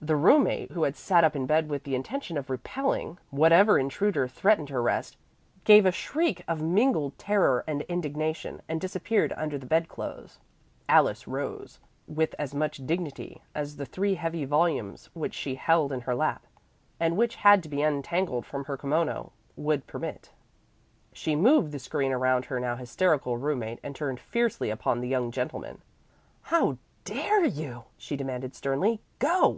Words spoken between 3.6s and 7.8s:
intruder threatened her rest, gave a shriek of mingled terror